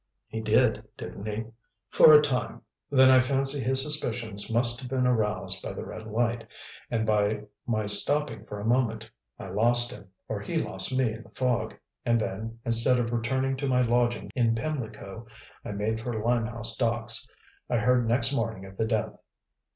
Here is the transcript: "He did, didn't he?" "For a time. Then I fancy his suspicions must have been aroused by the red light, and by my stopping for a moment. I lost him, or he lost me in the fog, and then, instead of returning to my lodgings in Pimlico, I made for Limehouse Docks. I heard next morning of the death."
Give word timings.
"He 0.27 0.41
did, 0.41 0.83
didn't 0.97 1.27
he?" 1.27 1.43
"For 1.91 2.11
a 2.11 2.23
time. 2.23 2.63
Then 2.89 3.11
I 3.11 3.19
fancy 3.19 3.59
his 3.61 3.83
suspicions 3.83 4.51
must 4.51 4.79
have 4.81 4.89
been 4.89 5.05
aroused 5.05 5.61
by 5.63 5.73
the 5.73 5.85
red 5.85 6.07
light, 6.07 6.47
and 6.89 7.05
by 7.05 7.41
my 7.67 7.85
stopping 7.85 8.43
for 8.45 8.59
a 8.59 8.65
moment. 8.65 9.07
I 9.37 9.49
lost 9.49 9.91
him, 9.93 10.07
or 10.27 10.39
he 10.39 10.55
lost 10.55 10.97
me 10.97 11.11
in 11.13 11.21
the 11.21 11.29
fog, 11.29 11.75
and 12.03 12.19
then, 12.19 12.57
instead 12.65 12.97
of 12.97 13.13
returning 13.13 13.55
to 13.57 13.67
my 13.69 13.83
lodgings 13.83 14.31
in 14.33 14.55
Pimlico, 14.55 15.27
I 15.63 15.69
made 15.73 16.01
for 16.01 16.19
Limehouse 16.19 16.75
Docks. 16.77 17.27
I 17.69 17.77
heard 17.77 18.07
next 18.07 18.33
morning 18.33 18.65
of 18.65 18.77
the 18.77 18.85
death." 18.87 19.15